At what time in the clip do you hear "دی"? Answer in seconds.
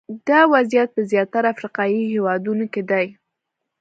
2.89-3.05